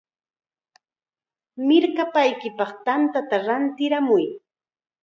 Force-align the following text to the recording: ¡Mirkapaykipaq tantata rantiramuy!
¡Mirkapaykipaq 1.67 2.71
tantata 2.85 3.37
rantiramuy! 3.47 4.25